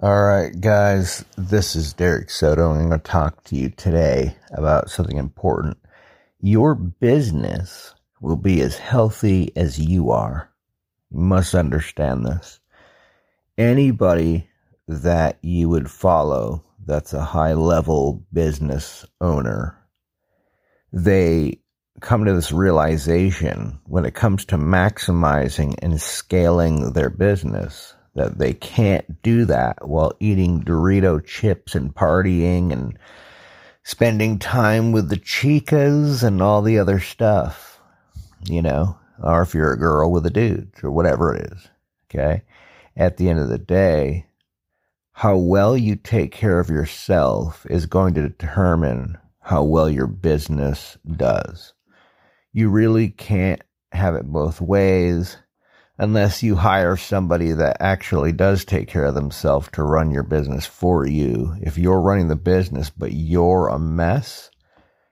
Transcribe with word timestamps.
All 0.00 0.22
right, 0.22 0.58
guys, 0.58 1.24
this 1.36 1.76
is 1.76 1.92
Derek 1.92 2.30
Soto, 2.30 2.70
I'm 2.72 2.88
going 2.88 2.90
to 2.90 2.98
talk 2.98 3.44
to 3.44 3.56
you 3.56 3.68
today 3.68 4.34
about 4.50 4.90
something 4.90 5.18
important. 5.18 5.76
Your 6.40 6.74
business 6.74 7.94
will 8.20 8.36
be 8.36 8.62
as 8.62 8.78
healthy 8.78 9.52
as 9.54 9.78
you 9.78 10.10
are. 10.10 10.50
You 11.10 11.20
must 11.20 11.54
understand 11.54 12.24
this. 12.24 12.58
Anybody 13.58 14.48
that 14.88 15.38
you 15.42 15.68
would 15.68 15.90
follow 15.90 16.64
that's 16.84 17.12
a 17.12 17.22
high 17.22 17.52
level 17.52 18.26
business 18.32 19.04
owner, 19.20 19.76
they 20.92 21.60
come 22.00 22.24
to 22.24 22.32
this 22.32 22.50
realization 22.50 23.78
when 23.84 24.04
it 24.04 24.14
comes 24.14 24.46
to 24.46 24.56
maximizing 24.56 25.74
and 25.80 26.00
scaling 26.00 26.92
their 26.92 27.10
business 27.10 27.94
that 28.14 28.38
they 28.38 28.52
can't 28.52 29.22
do 29.22 29.44
that 29.46 29.86
while 29.86 30.12
eating 30.20 30.62
Dorito 30.62 31.24
chips 31.24 31.74
and 31.74 31.94
partying 31.94 32.72
and 32.72 32.98
spending 33.84 34.38
time 34.38 34.92
with 34.92 35.08
the 35.08 35.16
chicas 35.16 36.22
and 36.22 36.42
all 36.42 36.62
the 36.62 36.78
other 36.78 37.00
stuff, 37.00 37.80
you 38.44 38.62
know, 38.62 38.98
or 39.22 39.42
if 39.42 39.54
you're 39.54 39.72
a 39.72 39.78
girl 39.78 40.10
with 40.10 40.26
a 40.26 40.30
dude 40.30 40.70
or 40.82 40.90
whatever 40.90 41.34
it 41.34 41.52
is. 41.52 41.68
Okay. 42.10 42.42
At 42.96 43.16
the 43.16 43.30
end 43.30 43.38
of 43.38 43.48
the 43.48 43.58
day, 43.58 44.26
how 45.12 45.36
well 45.36 45.76
you 45.76 45.96
take 45.96 46.32
care 46.32 46.60
of 46.60 46.68
yourself 46.68 47.66
is 47.70 47.86
going 47.86 48.14
to 48.14 48.28
determine 48.28 49.16
how 49.40 49.62
well 49.62 49.88
your 49.88 50.06
business 50.06 50.98
does. 51.16 51.72
You 52.52 52.68
really 52.68 53.08
can't 53.08 53.62
have 53.92 54.14
it 54.14 54.24
both 54.24 54.60
ways 54.60 55.38
unless 55.98 56.42
you 56.42 56.56
hire 56.56 56.96
somebody 56.96 57.52
that 57.52 57.76
actually 57.80 58.32
does 58.32 58.64
take 58.64 58.88
care 58.88 59.04
of 59.04 59.14
themselves 59.14 59.68
to 59.72 59.82
run 59.82 60.10
your 60.10 60.22
business 60.22 60.66
for 60.66 61.06
you. 61.06 61.54
If 61.60 61.78
you're 61.78 62.00
running 62.00 62.28
the 62.28 62.36
business, 62.36 62.90
but 62.90 63.12
you're 63.12 63.68
a 63.68 63.78
mess, 63.78 64.50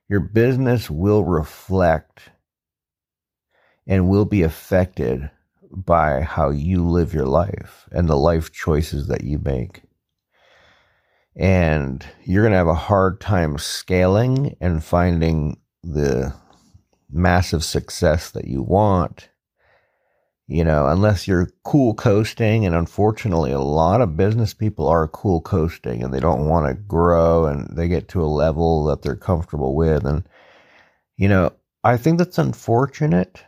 your 0.08 0.20
business 0.20 0.91
will 0.91 1.25
reflect 1.25 2.31
and 3.86 4.08
will 4.08 4.25
be 4.25 4.42
affected 4.42 5.31
by 5.70 6.23
how 6.23 6.51
you 6.51 6.86
live 6.86 7.14
your 7.14 7.27
life 7.27 7.89
and 7.92 8.08
the 8.08 8.17
life 8.17 8.53
choices 8.53 9.06
that 9.08 9.23
you 9.23 9.39
make. 9.39 9.83
And 11.36 12.05
you're 12.25 12.42
going 12.42 12.53
to 12.53 12.58
have 12.58 12.67
a 12.67 12.75
hard 12.75 13.20
time 13.20 13.56
scaling 13.58 14.56
and 14.61 14.83
finding 14.83 15.61
the 15.83 16.34
massive 17.11 17.64
success 17.64 18.31
that 18.31 18.47
you 18.47 18.62
want 18.62 19.28
you 20.51 20.65
know, 20.65 20.89
unless 20.89 21.29
you're 21.29 21.48
cool 21.62 21.95
coasting. 21.95 22.67
And 22.67 22.75
unfortunately, 22.75 23.53
a 23.53 23.61
lot 23.61 24.01
of 24.01 24.17
business 24.17 24.53
people 24.53 24.89
are 24.89 25.07
cool 25.07 25.41
coasting 25.41 26.03
and 26.03 26.12
they 26.12 26.19
don't 26.19 26.48
want 26.48 26.67
to 26.67 26.75
grow 26.75 27.47
and 27.47 27.69
they 27.77 27.87
get 27.87 28.09
to 28.09 28.23
a 28.23 28.27
level 28.27 28.84
that 28.87 29.03
they're 29.03 29.15
comfortable 29.15 29.77
with. 29.77 30.05
And, 30.05 30.25
you 31.17 31.29
know, 31.29 31.53
I 31.84 31.97
think 31.97 32.19
that's 32.19 32.39
unfortunate 32.39 33.45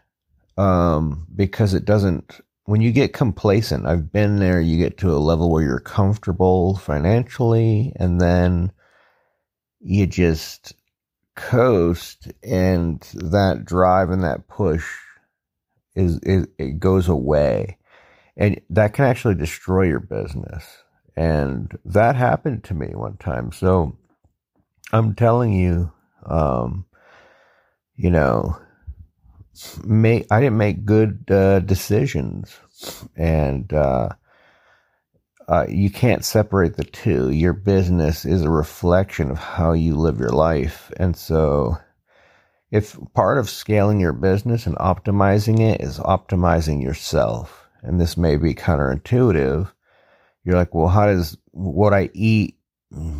um, 0.57 1.27
because 1.35 1.75
it 1.75 1.85
doesn't, 1.85 2.41
when 2.67 2.81
you 2.81 2.93
get 2.93 3.13
complacent, 3.13 3.85
I've 3.85 4.13
been 4.13 4.37
there, 4.37 4.61
you 4.61 4.79
get 4.79 4.97
to 4.99 5.11
a 5.11 5.19
level 5.19 5.51
where 5.51 5.65
you're 5.65 5.81
comfortable 5.81 6.77
financially 6.77 7.93
and 7.97 8.21
then 8.21 8.71
you 9.81 10.07
just 10.07 10.75
coast 11.35 12.31
and 12.45 13.01
that 13.15 13.65
drive 13.65 14.11
and 14.11 14.23
that 14.23 14.47
push 14.47 14.87
is, 15.95 16.19
it 16.59 16.79
goes 16.79 17.09
away 17.09 17.79
and 18.37 18.61
that 18.71 18.95
can 18.95 19.05
actually 19.05 19.35
destroy 19.35 19.83
your 19.83 20.01
business. 20.01 20.65
And 21.17 21.77
that 21.85 22.17
happened 22.17 22.65
to 22.65 22.75
me 22.75 22.89
one 22.95 23.17
time. 23.19 23.53
So 23.53 23.97
I'm 24.93 25.15
telling 25.15 25.53
you, 25.53 25.93
um, 26.25 26.87
you 27.97 28.11
know, 28.11 28.57
make, 29.85 30.27
I 30.31 30.41
didn't 30.41 30.57
make 30.57 30.85
good 30.85 31.25
uh, 31.31 31.61
decisions 31.61 32.57
and, 33.17 33.73
uh, 33.73 34.11
uh, 35.49 35.67
you 35.69 35.91
can't 35.91 36.25
separate 36.25 36.77
the 36.77 36.85
two. 36.85 37.31
Your 37.31 37.53
business 37.53 38.25
is 38.25 38.43
a 38.43 38.51
reflection 38.51 39.31
of 39.31 39.39
how 39.39 39.73
you 39.73 39.97
live 39.97 40.19
your 40.19 40.31
life. 40.31 40.91
And 40.97 41.17
so 41.17 41.77
if 42.73 42.97
part 43.13 43.37
of 43.37 43.51
scaling 43.51 44.01
your 44.01 44.15
business 44.15 44.67
and 44.67 44.75
optimizing 44.77 45.61
it 45.61 45.83
is 45.83 45.99
optimizing 45.99 46.83
yourself, 46.83 47.69
and 47.83 48.01
this 48.01 48.17
may 48.17 48.37
be 48.37 48.55
counterintuitive, 48.55 49.71
you're 50.43 50.57
like, 50.57 50.75
well, 50.75 50.89
how 50.89 51.05
does 51.07 51.37
what 51.51 51.93
I 51.93 52.09
eat 52.15 52.57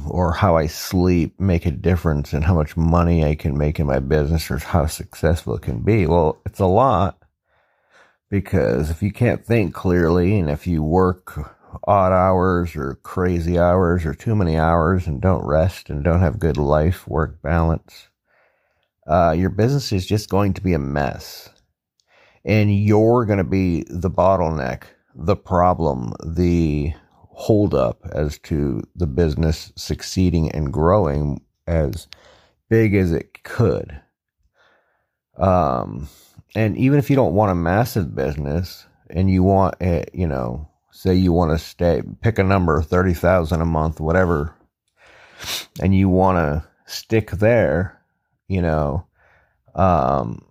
or 0.09 0.33
how 0.33 0.57
I 0.57 0.67
sleep 0.67 1.39
make 1.39 1.67
a 1.67 1.71
difference 1.71 2.33
in 2.33 2.41
how 2.41 2.55
much 2.55 2.79
money 2.79 3.25
I 3.25 3.35
can 3.35 3.57
make 3.57 3.79
in 3.79 3.87
my 3.87 3.99
business 3.99 4.51
or 4.51 4.57
how 4.57 4.87
successful 4.87 5.57
it 5.57 5.63
can 5.63 5.83
be? 5.83 6.07
Well, 6.07 6.41
it's 6.47 6.61
a 6.61 6.67
lot 6.67 7.23
because 8.31 8.89
if 8.89 9.03
you 9.03 9.13
can't 9.13 9.45
think 9.45 9.75
clearly 9.75 10.39
and 10.39 10.49
if 10.49 10.67
you 10.67 10.83
work 10.83 11.39
odd 11.85 12.13
hours 12.13 12.75
or 12.75 12.95
crazy 13.03 13.59
hours 13.59 14.07
or 14.07 14.15
too 14.15 14.35
many 14.35 14.57
hours 14.57 15.07
and 15.07 15.21
don't 15.21 15.45
rest 15.45 15.91
and 15.91 16.03
don't 16.03 16.21
have 16.21 16.39
good 16.39 16.57
life 16.57 17.07
work 17.07 17.43
balance, 17.43 18.09
uh, 19.07 19.35
your 19.37 19.51
business 19.51 19.93
is 19.93 20.07
just 20.07 20.29
going 20.29 20.55
to 20.55 20.61
be 20.61 20.73
a 20.73 20.79
mess. 20.79 21.49
And 22.45 22.75
you're 22.75 23.25
going 23.25 23.39
to 23.39 23.45
be 23.45 23.85
the 23.89 24.11
bottleneck, 24.11 24.85
the 25.15 25.37
problem, 25.37 26.13
the 26.25 26.93
holdup 27.31 28.05
as 28.13 28.39
to 28.39 28.83
the 28.95 29.07
business 29.07 29.73
succeeding 29.77 30.51
and 30.53 30.73
growing 30.73 31.41
as 31.67 32.09
big 32.69 32.95
as 32.95 33.13
it 33.13 33.43
could. 33.43 34.01
Um, 35.39 36.09
and 36.55 36.77
even 36.77 36.99
if 36.99 37.11
you 37.11 37.17
don't 37.17 37.35
want 37.35 37.53
a 37.53 37.57
massive 37.57 38.15
business 38.15 38.87
and 39.09 39.31
you 39.31 39.43
want, 39.43 39.77
a, 39.81 40.05
you 40.13 40.27
know, 40.27 40.69
say 40.91 41.15
you 41.15 41.33
want 41.33 41.51
to 41.53 41.59
stay, 41.59 42.03
pick 42.21 42.39
a 42.39 42.45
number, 42.45 42.83
30,000 42.83 43.61
a 43.61 43.65
month, 43.65 44.01
whatever, 44.01 44.55
and 45.81 45.95
you 45.95 46.09
want 46.09 46.37
to 46.39 46.69
stick 46.87 47.31
there, 47.31 48.02
you 48.53 48.61
know, 48.61 49.07
um, 49.75 50.45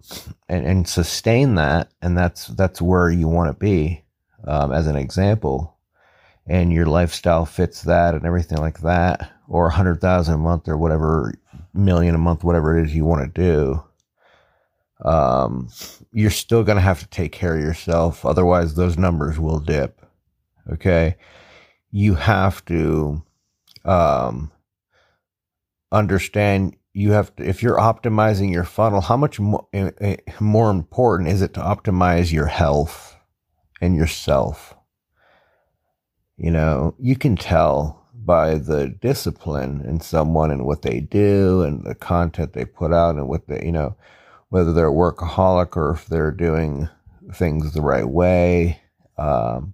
and, 0.49 0.65
and 0.65 0.89
sustain 0.89 1.55
that. 1.55 1.91
And 2.01 2.17
that's, 2.17 2.47
that's 2.47 2.81
where 2.81 3.11
you 3.11 3.27
want 3.27 3.49
to 3.49 3.59
be, 3.59 4.03
um, 4.47 4.71
as 4.71 4.87
an 4.87 4.95
example. 4.95 5.77
And 6.47 6.73
your 6.73 6.87
lifestyle 6.87 7.45
fits 7.45 7.83
that 7.83 8.15
and 8.15 8.25
everything 8.25 8.57
like 8.57 8.81
that, 8.81 9.31
or 9.47 9.67
a 9.67 9.71
hundred 9.71 10.01
thousand 10.01 10.33
a 10.33 10.37
month 10.39 10.67
or 10.67 10.77
whatever 10.77 11.33
million 11.73 12.15
a 12.15 12.17
month, 12.17 12.43
whatever 12.43 12.77
it 12.77 12.85
is 12.85 12.95
you 12.95 13.05
want 13.05 13.33
to 13.33 13.41
do. 13.41 13.83
Um, 15.07 15.69
you're 16.11 16.31
still 16.31 16.63
going 16.63 16.77
to 16.77 16.81
have 16.81 16.99
to 17.01 17.07
take 17.07 17.31
care 17.31 17.55
of 17.55 17.61
yourself. 17.61 18.25
Otherwise, 18.25 18.73
those 18.73 18.97
numbers 18.97 19.39
will 19.39 19.59
dip. 19.59 20.01
Okay. 20.73 21.15
You 21.91 22.15
have 22.15 22.65
to, 22.65 23.23
um, 23.85 24.51
understand 25.91 26.75
you 26.93 27.11
have 27.11 27.35
to, 27.35 27.47
if 27.47 27.63
you're 27.63 27.77
optimizing 27.77 28.51
your 28.51 28.63
funnel, 28.63 29.01
how 29.01 29.17
much 29.17 29.39
more, 29.39 29.67
eh, 29.73 29.91
eh, 30.01 30.17
more 30.39 30.69
important 30.69 31.29
is 31.29 31.41
it 31.41 31.53
to 31.53 31.61
optimize 31.61 32.31
your 32.31 32.47
health 32.47 33.15
and 33.79 33.95
yourself? 33.95 34.75
You 36.37 36.51
know, 36.51 36.95
you 36.99 37.15
can 37.15 37.35
tell 37.35 38.05
by 38.13 38.55
the 38.55 38.87
discipline 38.87 39.81
in 39.85 40.01
someone 40.01 40.51
and 40.51 40.65
what 40.65 40.81
they 40.81 40.99
do 40.99 41.63
and 41.63 41.83
the 41.83 41.95
content 41.95 42.53
they 42.53 42.65
put 42.65 42.93
out 42.93 43.15
and 43.15 43.27
what 43.27 43.47
they, 43.47 43.63
you 43.63 43.71
know, 43.71 43.95
whether 44.49 44.73
they're 44.73 44.89
a 44.89 44.91
workaholic 44.91 45.77
or 45.77 45.91
if 45.91 46.07
they're 46.07 46.31
doing 46.31 46.89
things 47.33 47.73
the 47.73 47.81
right 47.81 48.07
way. 48.07 48.81
Um, 49.17 49.73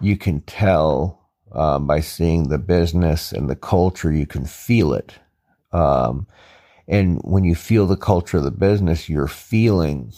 you 0.00 0.16
can 0.16 0.40
tell 0.40 1.28
um, 1.52 1.86
by 1.86 2.00
seeing 2.00 2.48
the 2.48 2.58
business 2.58 3.30
and 3.30 3.50
the 3.50 3.56
culture, 3.56 4.10
you 4.10 4.26
can 4.26 4.46
feel 4.46 4.94
it 4.94 5.18
um, 5.72 6.26
and 6.88 7.20
when 7.22 7.44
you 7.44 7.54
feel 7.54 7.86
the 7.86 7.96
culture 7.96 8.38
of 8.38 8.44
the 8.44 8.50
business, 8.50 9.08
you're 9.08 9.28
feeling 9.28 10.12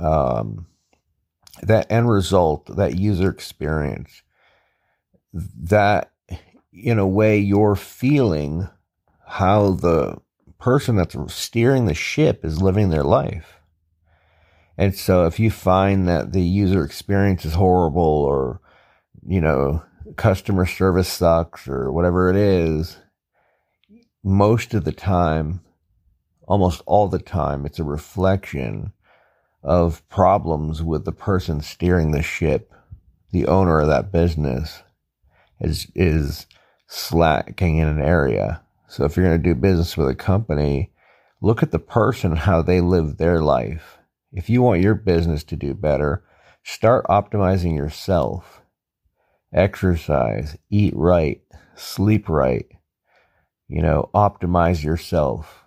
um, 0.00 0.66
that 1.62 1.90
end 1.90 2.10
result, 2.10 2.66
that 2.76 2.98
user 2.98 3.30
experience, 3.30 4.22
that 5.32 6.12
in 6.72 6.98
a 6.98 7.06
way 7.06 7.38
you're 7.38 7.76
feeling 7.76 8.68
how 9.26 9.70
the 9.70 10.16
person 10.58 10.96
that's 10.96 11.16
steering 11.32 11.86
the 11.86 11.94
ship 11.94 12.44
is 12.44 12.62
living 12.62 12.90
their 12.90 13.04
life. 13.04 13.60
And 14.76 14.94
so 14.94 15.26
if 15.26 15.38
you 15.38 15.50
find 15.50 16.08
that 16.08 16.32
the 16.32 16.42
user 16.42 16.84
experience 16.84 17.44
is 17.44 17.54
horrible 17.54 18.02
or, 18.02 18.60
you 19.24 19.40
know, 19.40 19.82
customer 20.16 20.66
service 20.66 21.08
sucks 21.08 21.68
or 21.68 21.92
whatever 21.92 22.30
it 22.30 22.36
is, 22.36 22.98
most 24.22 24.74
of 24.74 24.84
the 24.84 24.92
time, 24.92 25.60
almost 26.46 26.82
all 26.86 27.08
the 27.08 27.18
time, 27.18 27.66
it's 27.66 27.78
a 27.78 27.84
reflection 27.84 28.92
of 29.62 30.06
problems 30.08 30.82
with 30.82 31.04
the 31.04 31.12
person 31.12 31.60
steering 31.60 32.10
the 32.10 32.22
ship, 32.22 32.72
the 33.30 33.46
owner 33.46 33.80
of 33.80 33.88
that 33.88 34.12
business. 34.12 34.82
is 35.60 35.86
is 35.94 36.46
slacking 36.86 37.78
in 37.78 37.88
an 37.88 38.00
area. 38.00 38.62
So 38.88 39.04
if 39.04 39.16
you're 39.16 39.26
going 39.26 39.42
to 39.42 39.48
do 39.48 39.54
business 39.54 39.96
with 39.96 40.08
a 40.08 40.14
company, 40.14 40.92
look 41.40 41.62
at 41.62 41.70
the 41.70 41.78
person 41.78 42.36
how 42.36 42.62
they 42.62 42.80
live 42.80 43.16
their 43.16 43.40
life. 43.40 43.98
If 44.32 44.50
you 44.50 44.62
want 44.62 44.82
your 44.82 44.94
business 44.94 45.44
to 45.44 45.56
do 45.56 45.74
better, 45.74 46.24
start 46.62 47.06
optimizing 47.06 47.76
yourself. 47.76 48.62
Exercise, 49.52 50.56
eat 50.70 50.94
right, 50.96 51.40
sleep 51.74 52.28
right. 52.28 52.66
You 53.72 53.80
know, 53.80 54.10
optimize 54.14 54.84
yourself. 54.84 55.64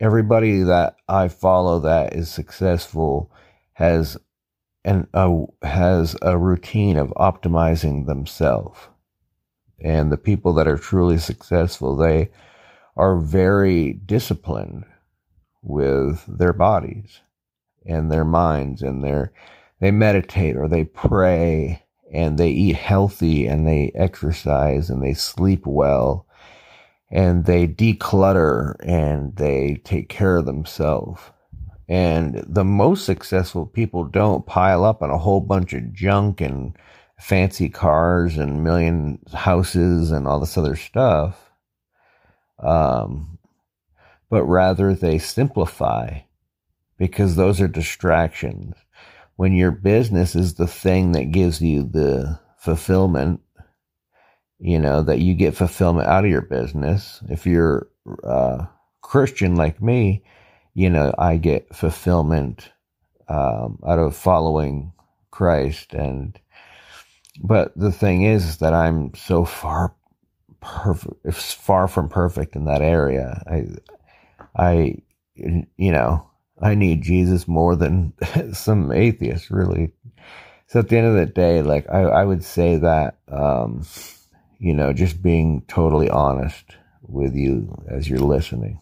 Everybody 0.00 0.64
that 0.64 0.96
I 1.08 1.28
follow 1.28 1.78
that 1.80 2.12
is 2.12 2.28
successful 2.28 3.32
has 3.72 4.18
and 4.84 5.06
uh, 5.14 5.46
has 5.62 6.14
a 6.20 6.36
routine 6.36 6.98
of 6.98 7.08
optimizing 7.16 8.04
themselves. 8.04 8.78
And 9.82 10.12
the 10.12 10.18
people 10.18 10.52
that 10.52 10.68
are 10.68 10.76
truly 10.76 11.16
successful, 11.16 11.96
they 11.96 12.32
are 12.98 13.16
very 13.16 13.94
disciplined 13.94 14.84
with 15.62 16.22
their 16.28 16.52
bodies 16.52 17.20
and 17.86 18.12
their 18.12 18.26
minds 18.26 18.82
and 18.82 19.02
their 19.02 19.32
they 19.80 19.90
meditate 19.90 20.54
or 20.54 20.68
they 20.68 20.84
pray 20.84 21.82
and 22.12 22.36
they 22.36 22.50
eat 22.50 22.76
healthy 22.76 23.46
and 23.46 23.66
they 23.66 23.90
exercise 23.94 24.90
and 24.90 25.02
they 25.02 25.14
sleep 25.14 25.62
well 25.64 26.26
and 27.10 27.44
they 27.44 27.66
declutter 27.66 28.76
and 28.80 29.36
they 29.36 29.80
take 29.84 30.08
care 30.08 30.36
of 30.36 30.46
themselves 30.46 31.20
and 31.90 32.44
the 32.46 32.64
most 32.64 33.04
successful 33.04 33.66
people 33.66 34.04
don't 34.04 34.46
pile 34.46 34.84
up 34.84 35.02
on 35.02 35.10
a 35.10 35.18
whole 35.18 35.40
bunch 35.40 35.72
of 35.72 35.92
junk 35.92 36.40
and 36.40 36.78
fancy 37.18 37.68
cars 37.68 38.38
and 38.38 38.62
million 38.62 39.18
houses 39.34 40.12
and 40.12 40.28
all 40.28 40.38
this 40.38 40.56
other 40.56 40.76
stuff. 40.76 41.50
Um, 42.60 43.38
but 44.28 44.44
rather 44.44 44.94
they 44.94 45.18
simplify 45.18 46.20
because 46.96 47.34
those 47.34 47.60
are 47.60 47.66
distractions. 47.66 48.76
When 49.34 49.52
your 49.52 49.72
business 49.72 50.36
is 50.36 50.54
the 50.54 50.68
thing 50.68 51.10
that 51.12 51.32
gives 51.32 51.60
you 51.60 51.82
the 51.82 52.38
fulfillment, 52.56 53.40
you 54.60 54.78
know, 54.78 55.02
that 55.02 55.20
you 55.20 55.34
get 55.34 55.56
fulfillment 55.56 56.06
out 56.06 56.24
of 56.24 56.30
your 56.30 56.42
business. 56.42 57.20
If 57.28 57.46
you're 57.46 57.88
uh, 58.22 58.66
Christian 59.00 59.56
like 59.56 59.82
me, 59.82 60.22
you 60.74 60.90
know, 60.90 61.14
I 61.18 61.38
get 61.38 61.74
fulfillment 61.74 62.70
um, 63.28 63.78
out 63.86 63.98
of 63.98 64.14
following 64.14 64.92
Christ. 65.30 65.94
And, 65.94 66.38
but 67.42 67.72
the 67.76 67.90
thing 67.90 68.22
is 68.22 68.58
that 68.58 68.74
I'm 68.74 69.14
so 69.14 69.44
far 69.44 69.94
perfect, 70.60 71.32
far 71.34 71.88
from 71.88 72.08
perfect 72.10 72.54
in 72.54 72.66
that 72.66 72.82
area. 72.82 73.42
I, 73.50 74.62
I, 74.62 74.96
you 75.36 75.92
know, 75.92 76.28
I 76.60 76.74
need 76.74 77.02
Jesus 77.02 77.48
more 77.48 77.76
than 77.76 78.12
some 78.52 78.92
atheists, 78.92 79.50
really. 79.50 79.92
So 80.66 80.80
at 80.80 80.88
the 80.88 80.98
end 80.98 81.06
of 81.06 81.14
the 81.14 81.26
day, 81.26 81.62
like 81.62 81.88
I, 81.90 82.02
I 82.02 82.24
would 82.24 82.44
say 82.44 82.76
that, 82.76 83.18
um, 83.28 83.84
you 84.60 84.74
know, 84.74 84.92
just 84.92 85.22
being 85.22 85.62
totally 85.66 86.10
honest 86.10 86.64
with 87.02 87.34
you 87.34 87.82
as 87.88 88.08
you're 88.08 88.18
listening 88.18 88.78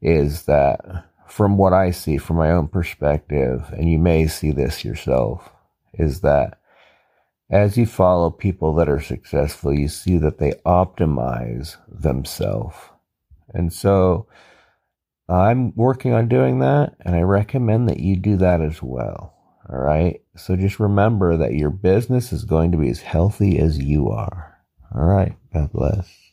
is 0.00 0.44
that 0.44 0.80
from 1.26 1.56
what 1.58 1.72
I 1.72 1.90
see 1.90 2.18
from 2.18 2.36
my 2.36 2.52
own 2.52 2.68
perspective, 2.68 3.68
and 3.76 3.90
you 3.90 3.98
may 3.98 4.28
see 4.28 4.52
this 4.52 4.84
yourself, 4.84 5.50
is 5.94 6.20
that 6.20 6.60
as 7.50 7.76
you 7.76 7.86
follow 7.86 8.30
people 8.30 8.74
that 8.76 8.88
are 8.88 9.00
successful, 9.00 9.72
you 9.72 9.88
see 9.88 10.18
that 10.18 10.38
they 10.38 10.52
optimize 10.64 11.76
themselves. 11.88 12.76
And 13.52 13.72
so 13.72 14.28
I'm 15.28 15.74
working 15.74 16.12
on 16.12 16.28
doing 16.28 16.60
that, 16.60 16.94
and 17.00 17.16
I 17.16 17.22
recommend 17.22 17.88
that 17.88 18.00
you 18.00 18.16
do 18.16 18.36
that 18.36 18.60
as 18.60 18.82
well. 18.82 19.33
All 19.70 19.78
right. 19.78 20.20
So 20.36 20.56
just 20.56 20.78
remember 20.80 21.36
that 21.36 21.54
your 21.54 21.70
business 21.70 22.32
is 22.32 22.44
going 22.44 22.72
to 22.72 22.78
be 22.78 22.90
as 22.90 23.00
healthy 23.00 23.58
as 23.58 23.78
you 23.78 24.10
are. 24.10 24.58
All 24.94 25.04
right. 25.04 25.34
God 25.52 25.72
bless. 25.72 26.23